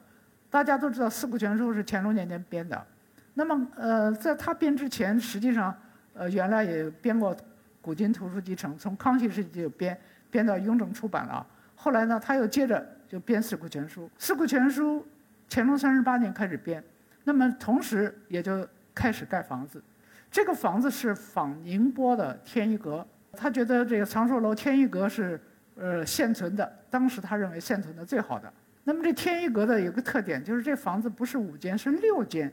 [0.50, 2.86] 大家都知道《四库全书》是乾隆年间编的，
[3.32, 5.74] 那么呃，在他编之前，实际上
[6.14, 7.34] 呃原来也编过
[7.80, 9.98] 《古今图书集成》，从康熙时期就编
[10.30, 11.46] 编到雍正出版了。
[11.74, 15.00] 后来呢，他又接着就编《四库全书》，《四库全书》
[15.48, 16.82] 乾隆三十八年开始编，
[17.24, 19.82] 那么同时也就开始盖房子。
[20.30, 25.40] 这个房子是仿宁波的天一阁，他觉得这个长寿楼天一阁是
[25.74, 28.52] 呃现存的，当时他认为现存的最好的。
[28.84, 32.52] 那么这天一阁的有个特点，就是这房子不是五间，是六间，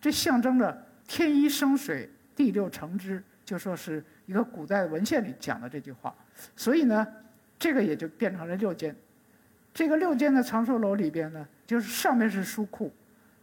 [0.00, 2.08] 这象征着天一生水，
[2.38, 6.14] 第六成之，就说是一个古代文献里讲的这句话。
[6.54, 7.04] 所以呢，
[7.58, 8.94] 这个也就变成了六间。
[9.74, 12.92] 这个六间的长寿楼里边呢，就是上面是书库，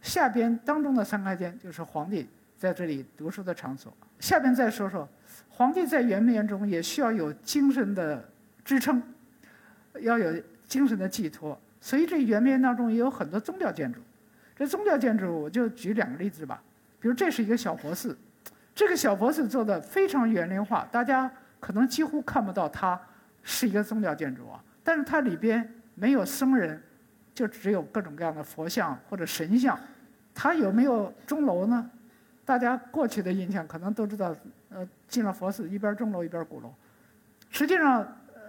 [0.00, 2.26] 下边当中的三开间就是皇帝。
[2.56, 3.94] 在这里读书的场所。
[4.18, 5.06] 下边再说说，
[5.50, 8.26] 皇帝在圆明园中也需要有精神的
[8.64, 9.02] 支撑，
[10.00, 11.60] 要有精神的寄托。
[11.82, 14.00] 所以这圆明园当中也有很多宗教建筑。
[14.56, 16.62] 这宗教建筑，我就举两个例子吧。
[16.98, 18.16] 比如这是一个小佛寺，
[18.76, 23.00] 这个小佛寺做的非常园林化，大家可能几乎看不到它
[23.42, 24.62] 是一个宗教建筑啊。
[24.84, 26.80] 但是它里边没有僧人，
[27.34, 29.80] 就只有各种各样的佛像或者神像。
[30.34, 31.90] 它有没有钟楼呢？
[32.44, 34.36] 大家过去的印象可能都知道，
[34.68, 36.70] 呃，进了佛寺，一边钟楼一边鼓楼。
[37.48, 38.00] 实际上，
[38.34, 38.40] 呃，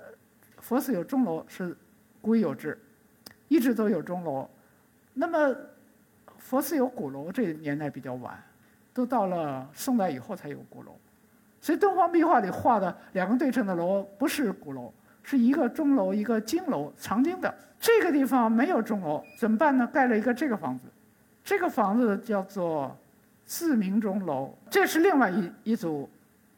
[0.58, 1.74] 佛寺有钟楼是
[2.20, 2.78] 古已有之，
[3.48, 4.48] 一直都有钟楼。
[5.14, 5.56] 那么，
[6.38, 8.38] 佛寺有鼓楼，这年代比较晚，
[8.98, 10.92] 都到了宋代以后才有鼓楼。
[11.62, 17.54] 所以敦煌壁画里画的两个对称的楼不是鼓楼，是一个钟楼，一个经楼，藏经的。
[17.80, 19.86] 这个地方没有钟楼，怎么办呢？
[19.94, 20.86] 盖了一个这个房子，
[21.44, 22.98] 这个房子叫做。
[23.50, 26.10] 自明钟楼，这是另外一一组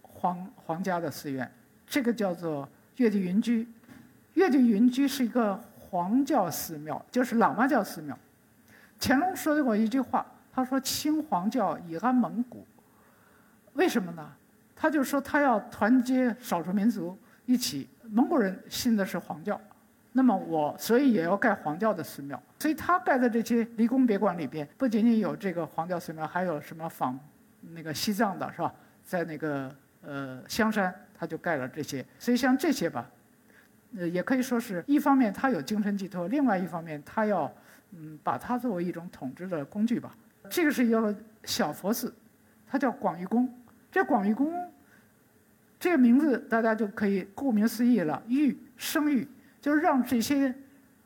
[0.02, 1.48] 皇皇家的寺院，
[1.86, 3.68] 这个叫做月地云居。
[4.34, 8.18] 月地云居是一个黄教寺庙，就是喇嘛教寺庙。
[9.00, 12.66] 乾隆说过一句话，他说：“清黄教以安蒙古。”
[13.74, 14.30] 为什么呢？
[14.76, 17.88] 他就说他要团结少数民族一起。
[18.12, 19.60] 蒙古人信的是黄教。
[20.12, 27.18] 那么我所以也要盖黄教的寺庙，所以他盖的这些离宫别馆里边，不仅仅有这个黄教寺庙，还有什么仿
[27.76, 28.74] 那个西藏的是吧？
[29.06, 32.04] 在那个呃香山，他就盖了这些。
[32.18, 33.08] 所以像这些吧，
[33.96, 37.50] 呃也可以说是一方面他有精神寄托，另外一方面他要
[37.92, 40.16] 嗯把它作为一种统治的工具吧。
[40.50, 42.14] 这个是一个小佛寺，
[42.68, 43.48] 它叫广玉宫。
[43.92, 44.54] 这广玉宫
[45.80, 49.28] 这个名字大家就可以顾名思义了，玉生玉。
[49.62, 50.56] 就是让这些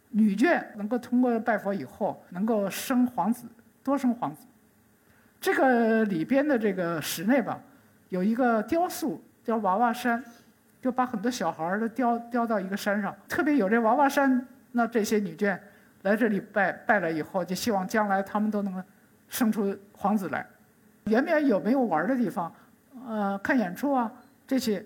[0.10, 3.48] 女眷能够通过拜佛以后，能够生皇子，
[3.84, 4.46] 多生皇子。
[5.42, 7.60] 这个里边的这个室内吧，
[8.10, 10.24] 有一个雕塑叫娃娃山，
[10.80, 15.58] 就把很多小孩儿都雕雕到一个山上，特别有这娃娃山，那这些女眷
[16.04, 18.82] 来这里拜拜了以后，就希望将来他们都能够
[19.34, 20.46] 生出皇子来。
[21.06, 22.54] 圆明园有没有玩的地方？
[23.08, 24.10] 呃，看演出啊，
[24.46, 24.86] 这些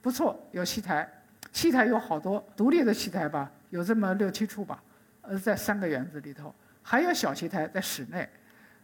[0.00, 1.06] 不错，有戏台。
[1.52, 4.82] 戏台有好多独立的戏台吧，有这么六七处吧，
[5.20, 6.52] 呃，在三个园子里头，
[6.82, 8.26] 还有小戏台在室内。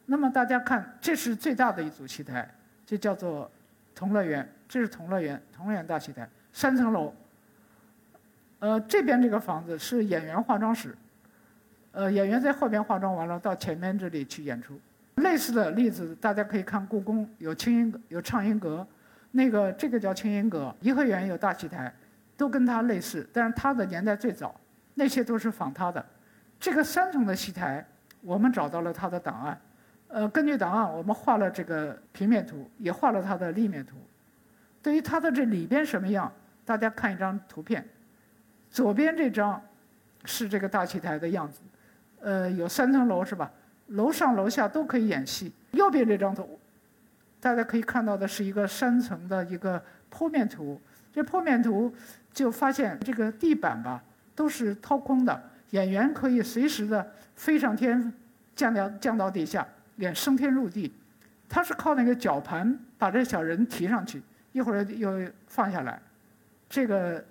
[0.04, 2.46] 那么大家看，这是最大的一组戏台，
[2.84, 3.50] 这叫做
[3.94, 7.14] 同乐园，这是同乐园，同乐园大戏台，三层楼。
[8.58, 10.94] 呃，这边这个房子是演员化妆室，
[11.92, 14.78] 呃，演员在后边化妆完了，到前面这里去演出。
[15.18, 18.86] 类似的例子，大家可以看故宫有清音阁有畅音阁，
[19.30, 21.92] 那个这个叫清音阁，颐和园有大戏台。
[22.36, 24.54] 都跟它类似，但是它的年代最早，
[24.94, 26.06] 那些都是仿它的。
[26.60, 27.84] 这个三层的戏台，
[28.20, 29.60] 我们找到了它的档案，
[30.06, 33.96] 呃，根据档案，我们画了这个平面图，也画了它的立面图。
[34.80, 36.32] 对于它的这里边什么样，
[36.64, 37.84] 大家看一张图片，
[38.70, 39.60] 左边这张
[40.24, 41.60] 是这个大戏台的样子，
[42.20, 43.50] 呃，有三层楼是吧？
[43.88, 45.52] 楼上楼下都可以演戏。
[45.72, 46.58] 右边这张图，
[47.40, 50.80] 大家可以看到的是一个三层的一个剖面图，
[51.12, 51.94] 这剖面图。
[52.30, 54.00] 就发现这个地板吧
[54.36, 58.12] 都是掏空的，演员可以随时的飞上天，
[58.54, 60.92] 降到降到地下，脸升天入地。
[61.48, 64.22] 他是靠那个绞盘把这小人提上去，
[64.52, 66.00] 一会儿又放下来。
[66.68, 67.24] 这个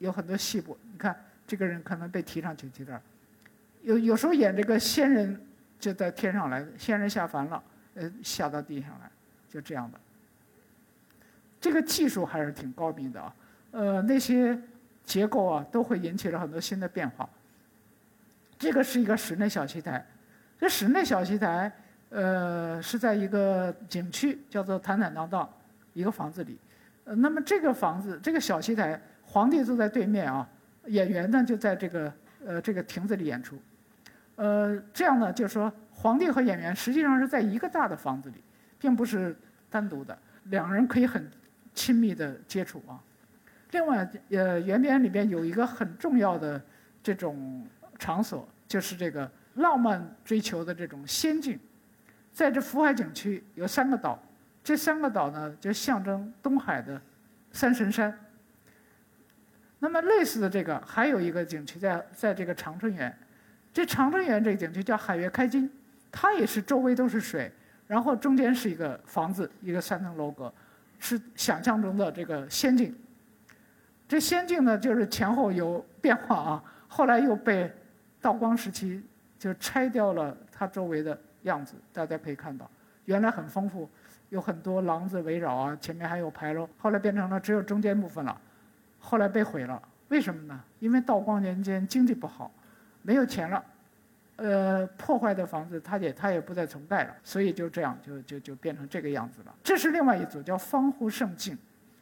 [0.00, 3.00] 有很多细部，你看这个人可能被提上去，提这儿。
[3.84, 5.40] 有有时候演这个仙人
[5.86, 7.62] 就在天上来的，仙人下凡了，
[7.94, 9.08] 呃，下到地上来，
[9.48, 10.00] 就这样的。
[11.60, 13.36] 这个技术还是挺高明的啊。
[13.70, 14.58] 呃，那些
[15.04, 17.28] 结构啊，都会引起了很多新的变化。
[18.58, 20.04] 这个是一个室内小戏台，
[20.58, 21.72] 这室内小戏台，
[22.08, 25.48] 呃，是在一个景区，叫做坦坦荡荡
[25.92, 26.58] 一个房子里。
[27.04, 30.48] 呃，那么这个房子，这个小戏台皇帝坐在对面啊，
[30.86, 32.12] 演员呢就在这个
[32.44, 33.56] 呃这个亭子里演出，
[34.36, 38.42] 呃，这样呢就是说皇帝和演员实际上是在一个大的房子里，
[38.78, 39.36] 并不是
[39.68, 41.30] 单独的，两人可以很
[41.74, 43.00] 亲密的接触啊。
[43.72, 46.62] 另外，呃，圆明园里边有一个很重要的
[47.02, 47.66] 这种
[47.98, 51.58] 场所，就是这个浪漫追求的这种仙境。
[52.32, 54.22] 在这福海景区有三个岛，
[54.62, 57.00] 这三个岛呢就象征东海的
[57.50, 58.16] 三神山。
[59.78, 63.14] 那么类似的这个还有一个景区在在这个长春园，
[63.76, 65.70] 这长春园这个景区叫海月开金，
[66.10, 67.52] 它也是周围都是水，
[67.86, 70.50] 然后中间是一个房子，一个三层楼阁，
[70.98, 72.96] 是想象中的这个仙境。
[74.08, 76.64] 这仙境呢，就是前后有变化啊。
[76.88, 77.70] 后来又被
[78.18, 79.04] 道光时期
[79.38, 82.66] 就拆掉了它周围的样子，大家可以看到，
[83.04, 83.86] 原来很丰富，
[84.30, 88.40] 有很多廊子围绕啊，前面还有牌楼，后来变成了只有中间部分了，
[88.98, 89.82] 后来被毁了。
[90.08, 90.58] 为什么呢？
[90.78, 92.50] 因为道光年间经济不好，
[93.06, 93.64] 没有钱了，
[94.36, 99.54] 呃，破坏的房子他也他也不再重盖了，所以就这样就就就变成这个样子了。
[99.62, 101.56] 这是另外一组叫方壶胜境，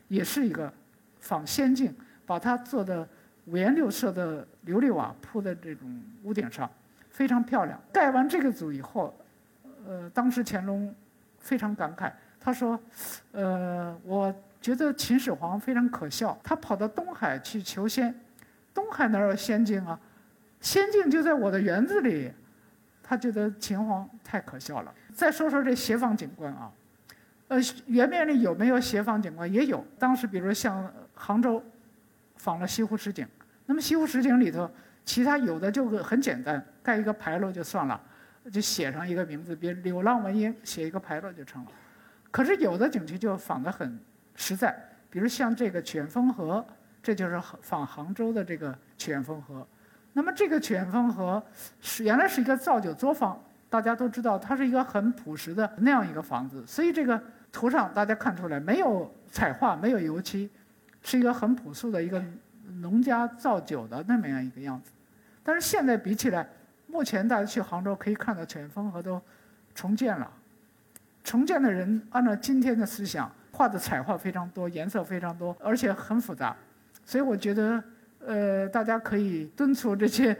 [0.09, 0.73] 也是一个。
[1.21, 1.90] 仿仙境，
[2.27, 3.09] 把它做的
[3.47, 6.71] 五颜六色的琉璃瓦铺在这种屋顶上，
[7.09, 7.81] 非常漂亮。
[7.90, 9.19] 盖完这个组以后，
[9.87, 10.95] 呃，当时乾隆
[11.38, 12.79] 非常感慨，他说
[13.33, 18.14] ：“呃，我觉得秦始皇非常可笑，他跑到东海去求仙，
[18.75, 19.99] 东海哪有仙境啊？
[20.64, 22.33] 仙境就在我的园子里。”
[23.07, 24.92] 他觉得秦皇太可笑了。
[25.12, 26.72] 再说说这斜坊景观啊，
[27.48, 29.53] 呃，圆面里有没有斜坊景观？
[29.53, 29.87] 也有。
[29.98, 30.90] 当时比如像。
[31.16, 31.62] 杭州
[32.38, 33.24] 仿了西湖十景，
[33.66, 34.68] 那么西湖十景里头，
[35.05, 37.98] 其他有的就很简单，盖一个牌楼就算了，
[38.50, 41.70] 就写上一个名字，比如“柳浪闻莺”，写一个牌楼就成了。
[42.33, 43.96] 可是有的景区就仿得很
[44.35, 44.77] 实在，
[45.09, 46.66] 比如像这个曲园风荷，
[47.00, 49.64] 这就是仿杭州的这个曲园风荷。
[50.14, 51.40] 那么这个曲园风荷
[51.81, 57.22] 是原来是一个造酒作坊，大家都知道，它是一个很朴实的那样一个房子，所以这个
[57.53, 60.50] 图上大家看出来没有彩画，没有油漆。
[61.07, 62.24] 是一个很朴素的一个
[62.81, 64.90] 农家造酒的那么样一个样子，
[65.42, 66.48] 但是现在比起来，
[66.87, 69.20] 目前大家去杭州可以看到全风河都
[69.74, 70.31] 重建了，
[71.22, 76.57] 重建的人按照今天的思想画的彩画非常多，颜色非常多，而且很复杂，
[77.05, 77.85] 所以我觉得
[78.27, 80.37] 呃大家可以敦促这些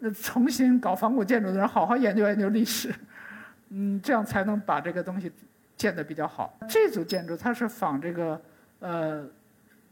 [0.00, 2.94] 呃重新搞仿古建筑的人好好研究研究历史，
[3.70, 5.30] 嗯，这样才能把这个东西
[5.76, 6.58] 建得比较好。
[6.68, 8.40] 这组建筑它是仿这个
[8.80, 9.28] 呃。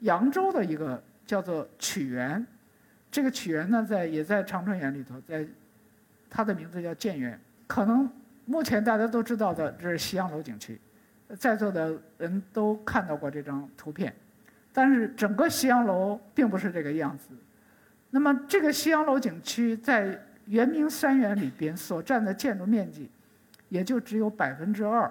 [0.03, 2.45] 扬州的一个叫做曲园，
[3.09, 5.47] 这个曲园呢，在也在长春园里头，在
[6.29, 7.39] 它的名字叫建园。
[7.69, 8.11] 可能
[8.45, 10.77] 目前大家都知道的，这是西洋楼景区，
[11.39, 14.13] 在座的人都看到过这张图片。
[14.73, 17.29] 但是整个西洋楼并不是这个样子。
[18.11, 23.11] 那么这个西洋楼景区在圆明三园里边所占的建筑面积，
[23.69, 25.11] 也就只有百分之二。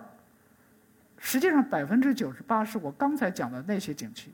[1.18, 4.32] 实际上百分之九十八是我刚才讲的那些景区。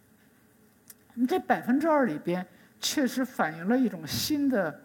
[1.27, 2.45] 这百分之二里边，
[2.79, 4.81] 确实反映了一种新的，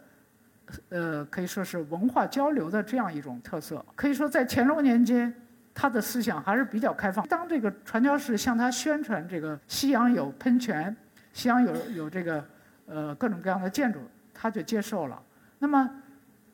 [0.89, 3.85] 呃，可以说是文化交流的这样一种特色。
[3.95, 5.33] 可以说，在乾隆年间，
[5.73, 7.27] 他的思想还是比较开放。
[7.27, 10.95] 当这个传教士向他宣传这个西洋有喷泉，
[11.33, 12.45] 西洋有有这个
[12.85, 13.99] 呃各种各样的建筑，
[14.33, 15.21] 他就接受了。
[15.59, 15.89] 那么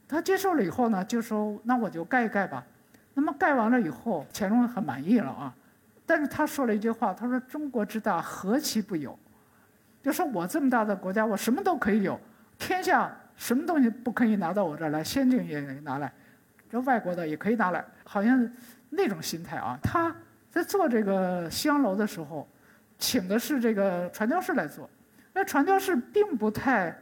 [0.08, 2.64] 他接受了以后呢，就说那我就盖一盖吧。
[3.14, 5.54] 那么盖完了以后，乾隆很满意了啊。
[6.06, 9.18] 但是他说了一句话，他说：“中国之大，何其不有。”
[10.02, 12.20] 就说我这么大的国家，我什么都可以有，
[12.58, 15.04] 天下什么东西不可以拿到我这儿来？
[15.04, 16.12] 仙境也拿来，
[16.70, 18.50] 这外国的也可以拿来，好像
[18.90, 19.78] 那种心态啊。
[19.82, 20.16] 他
[20.50, 22.48] 在做这个西洋楼的时候，
[22.98, 24.90] 请的是这个传教士来做，
[25.34, 26.96] 那传教士并不太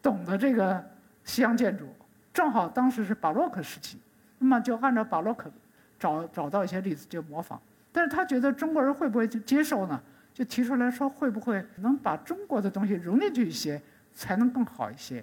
[0.00, 0.84] 懂得这个
[1.24, 1.86] 西洋建筑，
[2.32, 3.98] 正好当时是巴洛克时期，
[4.38, 5.50] 那么就按照巴洛克
[5.98, 7.60] 找找到一些例子就模仿，
[7.92, 10.00] 但是他觉得中国人会不会去接受呢？
[10.34, 13.78] 就提出来说，会不会能把中国的东西融进去一些，
[14.14, 15.22] 才能更好一些？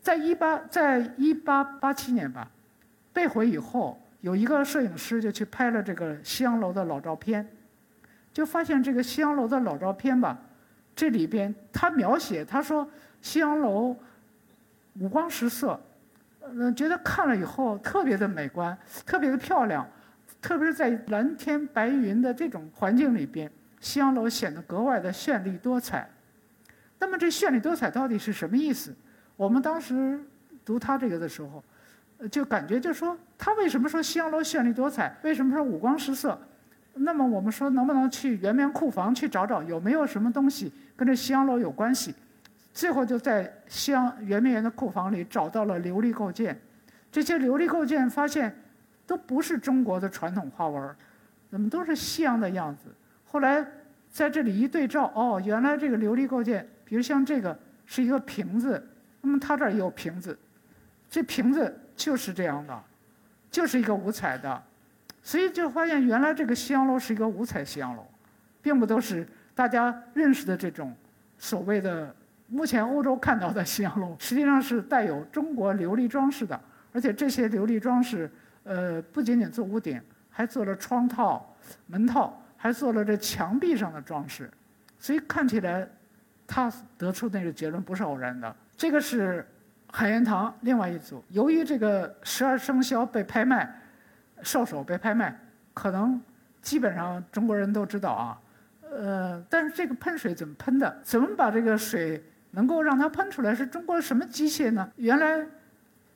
[0.00, 2.50] 在一八在一八八七年吧，
[3.12, 7.46] 被毁以后，有一个摄影师就去拍了这个西洋楼的老照片，
[8.32, 10.38] 就发现这个西洋楼的老照片吧，
[10.96, 12.88] 这里边他描写他说
[13.20, 13.94] 西洋楼
[15.00, 15.78] 五光十色，
[16.40, 19.86] 嗯，觉得看了以后特别的美观，特别的漂亮，
[20.40, 23.50] 特别是在蓝天白云的这种环境里边。
[23.80, 26.08] 西洋楼显得格外的绚丽多彩，
[27.00, 28.94] 那么这绚丽多彩到底是什么意思？
[29.34, 30.20] 我们当时
[30.64, 31.64] 读他这个的时候，
[32.30, 35.16] 就感觉就说他为什么说西洋楼绚丽多彩？
[35.22, 36.38] 为什么说五光十色？
[36.94, 42.14] 那么我们说能不能去圆明库房去找找有没有什么东西跟这西洋楼有关系？
[42.74, 46.58] 最后就在西洋圆明园的库房里找到了琉璃构件，
[47.10, 48.54] 这些琉璃构件发现
[49.06, 50.94] 都不是中国的传统花纹，
[51.50, 52.84] 怎么都是西洋的样子？
[53.24, 53.66] 后来
[54.10, 58.86] 在这里一对照，哦，原来这个琉璃构件，比如像这个是一个瓶子，
[59.22, 60.38] 那么它这儿也有瓶子，
[61.10, 62.82] 这瓶子就是这样的，
[63.48, 64.60] 就是一个五彩的。
[65.22, 68.04] 所以就发现，原来这个西洋楼是一个五彩西洋楼，
[68.60, 69.24] 并不都是
[69.54, 70.92] 大家认识的这种
[71.38, 72.12] 所谓的
[72.48, 76.60] 目前欧洲看到的西洋楼，实际上是带有中国琉璃装饰的。
[76.92, 78.28] 而且这些琉璃装饰，
[78.64, 81.54] 呃，不仅仅做屋顶，还做了窗套、
[81.86, 84.50] 门套，还做了这墙壁上的装饰。
[84.98, 85.88] 所以看起来，
[86.48, 88.54] 他得出那个结论不是偶然的。
[88.76, 89.46] 这个是
[89.92, 93.78] 海盐堂另外一组，由于这个十二生肖被拍卖。
[94.44, 95.38] 兽首被拍卖，
[95.72, 96.20] 可能
[96.60, 98.40] 基本上中国人都知道啊，
[98.90, 101.00] 呃，但是这个喷水怎么喷的？
[101.04, 102.20] 怎么把这个水
[102.50, 103.54] 能够让它喷出来？
[103.54, 104.90] 是中国什么机械呢？
[104.96, 105.46] 原来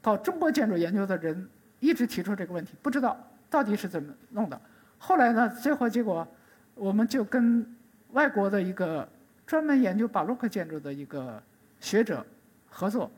[0.02, 1.48] 搞中国建筑研究的人
[1.78, 3.16] 一直提出这个问题，不知道
[3.48, 4.60] 到底是怎么弄的。
[4.98, 6.26] 后来呢，最后结果
[6.74, 7.64] 我们就跟
[8.10, 9.08] 外国的一个
[9.46, 11.40] 专门研究巴洛克建筑的一个
[11.78, 12.26] 学者
[12.68, 13.08] 合作，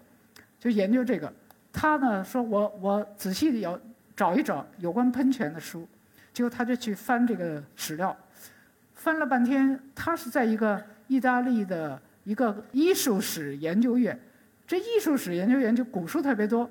[0.59, 1.33] 就研究这个。
[1.73, 3.79] 他呢说我我仔细要。
[4.19, 5.87] 找一找有关喷泉的书，
[6.33, 8.17] 结果他就去翻这个史料，
[8.93, 14.19] 翻了半天，他是在一个意大利的一个艺术史研究院，
[14.67, 16.69] 这艺术史研究院就古书特别多，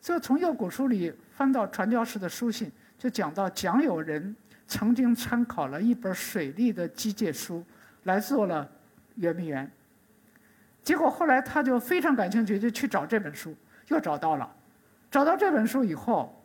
[0.00, 4.36] 就从一个古书里翻到传教士的书信，就讲到蒋友仁
[4.68, 7.64] 曾经参考了一本水利的机械书
[8.04, 8.70] 来做了
[9.16, 9.68] 圆明园，
[10.84, 13.56] 结果后来他就非常感兴趣，就去找这本书，
[13.88, 14.48] 又找到了，
[15.10, 16.40] 找到这本书以后。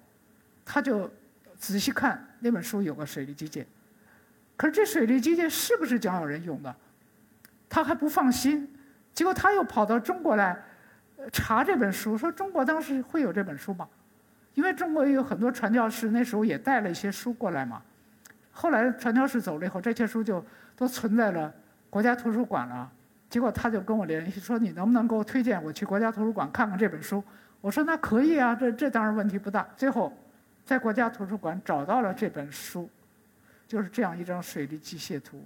[0.72, 1.10] 他就
[1.58, 3.66] 仔细看那本书，有个水利机械，
[4.56, 6.76] 可是这水利机械是不是蒋友仁用的？
[7.68, 8.72] 他还不放心，
[9.12, 10.56] 结果他又跑到中国来
[11.32, 13.90] 查这本书，说中国当时会有这本书吗？
[14.54, 17.82] 因为中国也有很多传教士，那时候也带了一些书过来嘛。
[18.52, 21.52] 后来传教士走了以后，这些书就都存在了
[21.90, 22.92] 国家图书馆了。
[23.30, 27.24] 结果他就跟我联系说：“你能不能给我推荐我去国家图书馆看看这本书？”
[27.62, 30.12] 我说：“那可以啊，这这当然问题不大。”最后。
[30.66, 32.88] 在国家图书馆找到了这本书，
[33.68, 35.44] 就是这样一张水利机械图。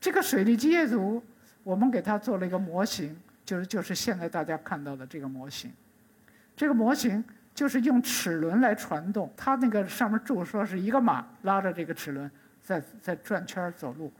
[0.00, 1.22] 这个水利机械图，
[1.62, 5.70] 我们给它做了一个模型，就是就是现在大家看到的这个模型。
[6.56, 7.22] 这个模型
[7.54, 12.30] 就是用齿轮来传动，它那个上面注说是一个马拉着这个齿轮
[12.62, 14.10] 在在转圈走路，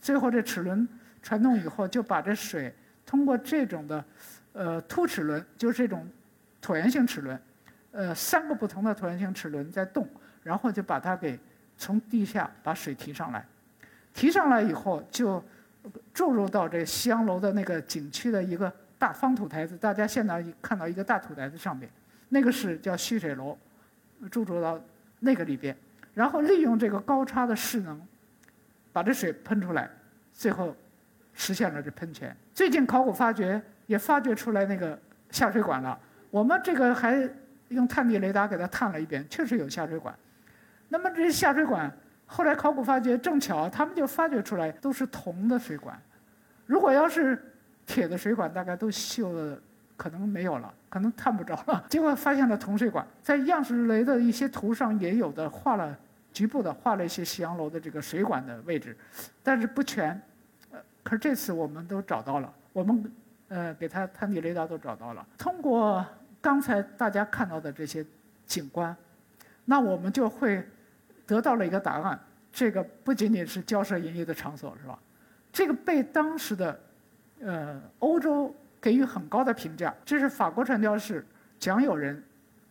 [0.00, 0.88] 最后这齿轮
[1.22, 4.04] 传动以后，就把这水通过这种的
[4.52, 6.06] 呃凸齿轮，就是这种
[6.62, 7.40] 椭圆形齿轮。
[7.90, 10.06] 呃，三个不同的椭圆形齿轮在动，
[10.42, 11.38] 然后就把它给
[11.76, 13.44] 从地下把水提上来，
[14.12, 15.42] 提上来以后就
[16.12, 19.76] 注入到这西洋楼的那个景区的一个大方土台子。
[19.76, 21.90] 大家现在看到一个大土台子上面，
[22.28, 23.56] 那个是叫蓄水楼，
[24.30, 24.78] 注入到
[25.18, 25.74] 那个里边，
[26.14, 28.00] 然后利用这个高差的势能，
[28.92, 29.90] 把这水喷出来，
[30.34, 30.76] 最后
[31.38, 32.36] 实现了这喷泉。
[32.52, 37.26] 最近考古发掘也发掘出来那个下水管了，我们这个还。
[37.68, 40.14] 用探地雷达给它探了一遍，确实有下水管。
[40.88, 41.92] 那么这些下水管，
[42.24, 46.00] 后来考古发掘正巧，他们就发掘出来都是铜的水管。
[46.64, 47.38] 如果要是
[47.84, 49.60] 铁的水管，大概都锈的
[49.98, 51.84] 可能没有了，可能探不着了。
[51.90, 55.94] 结果发现了铜水管，在样式雷的一些图上也有的画了
[56.32, 58.96] 局部的画了一些西洋楼的这个水管的位置，
[59.42, 60.18] 但是不全。
[61.02, 63.12] 可是这次我们都找到了，我们
[63.48, 66.04] 呃给它探地雷达都找到了，通过。
[66.40, 68.06] 刚才大家看到的这些
[68.46, 68.96] 景观，
[69.64, 70.64] 那我们就会
[71.26, 72.18] 得到了一个答案：
[72.52, 74.96] 这个不仅仅是交涉淫逸的场所，是吧？
[75.52, 76.80] 这个被当时的
[77.40, 79.92] 呃欧洲给予很高的评价。
[80.04, 81.26] 这是法国传教士
[81.58, 82.22] 蒋友仁，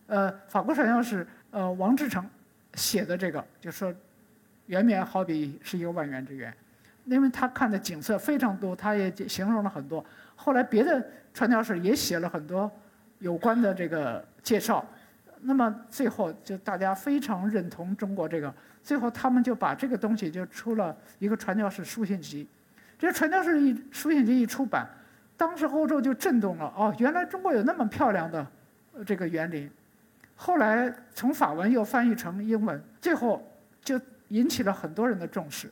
[0.06, 2.26] 呃，法国传教士呃王志成
[2.72, 3.94] 写的这个，就说
[4.64, 6.52] 圆明园好比是一个万园之园，
[7.08, 10.04] 因为他看的景色非常多，他也形容了很多。
[10.36, 12.70] 后来别的传教士也写了很多。
[13.20, 14.86] 有关的这个介绍，
[15.40, 22.46] 那么最后就大家非常认同中国这个，最后他们就把这个东西就出了一个传教士书信集，
[22.96, 24.88] 这传教士一书信集一出版，
[25.36, 28.46] 当时欧洲就震动了哦，原来中国有那么漂亮的
[29.04, 29.68] 这个园林，
[30.36, 33.44] 后来从法文又翻译成英文，最后
[33.82, 35.68] 就引起了很多人的重视。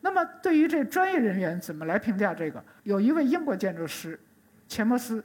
[0.00, 2.62] 那么对于这专业人员怎么来评价这个？
[2.84, 4.18] 有一位英国建筑师
[4.66, 5.24] 钱伯斯。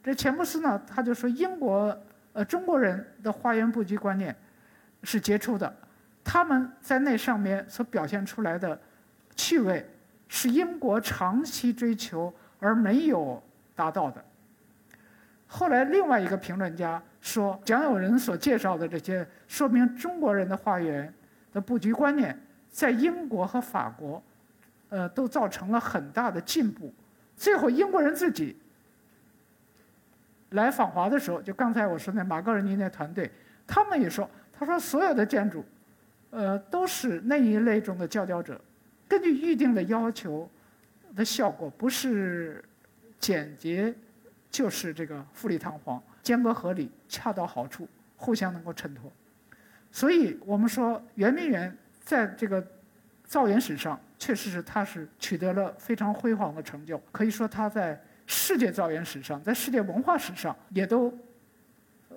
[0.00, 1.94] 这钱穆斯呢，他就说英国
[2.32, 4.34] 呃中国人的花园布局观念
[5.02, 5.76] 是杰出的，
[6.24, 8.80] 他们在那上面所表现出来的
[9.36, 9.86] 趣味，
[10.26, 13.42] 是英国长期追求而没有
[13.74, 14.24] 达到的。
[15.46, 21.12] 后来另外一个评论家说，蒋友仁所介绍的这些，说明中国人的花园
[21.52, 22.38] 的布局观念，
[22.70, 24.22] 在英国和法国，
[24.88, 26.92] 呃，都造成了很大的进步。
[27.36, 28.56] 最后，英国人自己
[30.50, 33.30] 来访华的时候，就刚才我说那马格尔尼那团队，
[33.66, 35.64] 他们也说，他说所有的建筑，
[36.30, 38.60] 呃，都是那一类中的佼佼者，
[39.06, 40.48] 根据预定的要求
[41.14, 42.64] 的效果，不是
[43.18, 43.94] 简洁。
[44.50, 49.12] 就是这个富丽堂皇、间隔合理、恰到好处、互相能够衬托，
[49.92, 51.76] 所以我们说圆明园
[52.08, 52.66] 在这个
[53.22, 56.96] 造园史上，确实是它是取得了非常辉煌的成就。
[57.12, 61.12] 可以说它在世界造园史上，在世界文化史上也都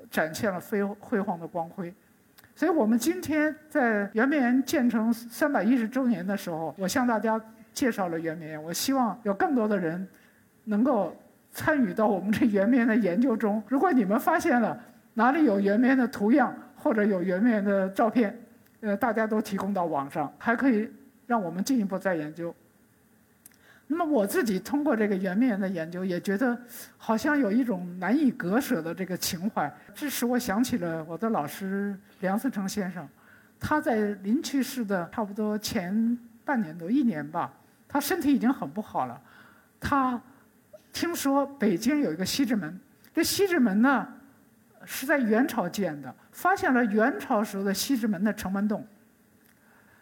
[0.10, 1.94] 展现了非辉煌的光辉。
[2.56, 7.39] 所以我们今天在圆明园建成三百一十周年的时候，我向大家
[7.74, 8.64] 介绍了圆明园。
[8.64, 10.08] 我希望有更多的人
[10.64, 11.14] 能够。
[11.54, 13.62] 参与到我们这圆明园的研究中。
[13.68, 14.82] 如果你们发现了
[15.16, 18.41] 哪里有圆明园的图样或者有圆明园的照片，
[18.82, 20.90] 呃，大家都提供到网上，还可以
[21.26, 22.54] 让我们进一步再研究。
[23.88, 26.58] 那么我自己通过这个圆明园的研究，也觉得
[26.98, 33.08] 好像有一种难以割舍的这个情怀，这使我想起了我的老师梁思成先生。
[33.60, 37.54] 他在临去世的差不多前半年多一年吧，
[37.88, 39.22] 他身体已经很不好了，
[39.80, 40.22] 他。
[40.94, 42.78] 听说北京有一个西直门，
[43.14, 44.06] 这西直门呢
[44.86, 48.86] 是在元朝建的，发现了元朝时候的西直门的城门洞。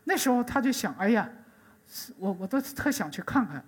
[0.04, 1.30] 那时候他就想，哎呀，
[2.18, 3.64] 我我都特想去看看，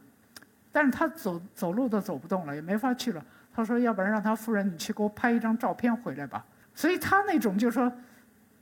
[0.71, 3.23] 但是他走走路都走不动了，也没法去了。
[3.53, 6.45] 他说，要不然让他夫人你去给我拍一张照片回来吧。
[6.73, 7.91] 所以他那种就是说，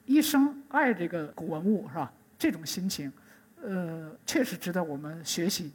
[0.06, 2.12] 一生爱这个古文物是吧？
[2.38, 3.12] 这种心情，
[3.62, 5.72] 呃，确实值得我们学习。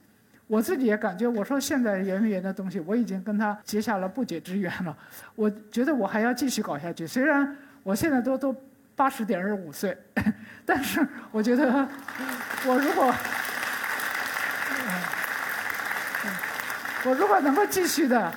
[0.47, 4.97] 我自己也感觉，我说现在圆明园的东西，我已经跟他结下了不解之缘了。
[5.35, 8.55] 我觉得我还要继续搞下去，虽然我现在都都
[8.95, 9.97] 八十点五岁，
[10.67, 11.89] 但是我觉得
[12.67, 13.15] 我如果
[17.05, 18.33] 我如果能够继续的，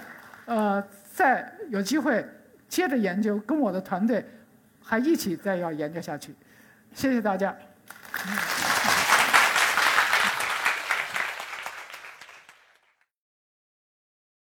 [0.45, 0.83] 呃，
[1.13, 2.25] 再有机会
[2.67, 4.25] 接着研究，跟我的团队
[4.81, 6.33] 还一起再要研究下去。
[6.93, 7.55] 谢谢大家。